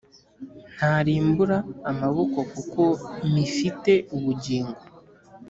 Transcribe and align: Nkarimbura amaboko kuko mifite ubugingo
Nkarimbura 0.75 1.57
amaboko 1.91 2.37
kuko 2.53 2.83
mifite 3.33 3.91
ubugingo 4.15 4.79